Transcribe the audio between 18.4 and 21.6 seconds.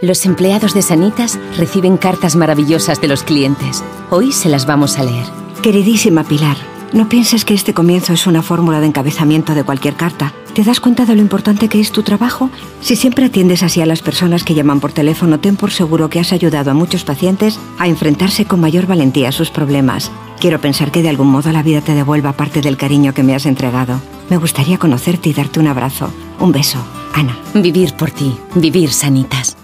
con mayor valentía a sus problemas. Quiero pensar que de algún modo